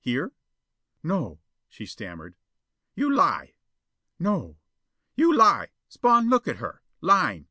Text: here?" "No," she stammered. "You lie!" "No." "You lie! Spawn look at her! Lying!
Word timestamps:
here?" 0.03 0.31
"No," 1.03 1.37
she 1.69 1.85
stammered. 1.85 2.33
"You 2.95 3.13
lie!" 3.13 3.53
"No." 4.17 4.57
"You 5.13 5.31
lie! 5.31 5.67
Spawn 5.89 6.27
look 6.27 6.47
at 6.47 6.55
her! 6.57 6.81
Lying! 7.01 7.39